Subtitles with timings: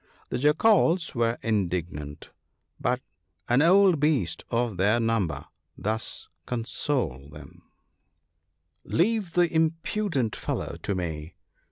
[0.29, 2.31] The Jackals were indignant,
[2.79, 3.01] but
[3.47, 5.45] an old beast of their number
[5.77, 7.61] thus consoled them:—
[8.51, 11.35] * Leave the impudent fellow to me.